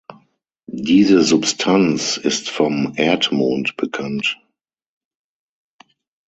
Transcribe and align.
Diese 0.81 1.21
Substanz 1.21 2.17
ist 2.17 2.49
vom 2.49 2.93
Erdmond 2.95 3.77
bekannt. 3.77 4.41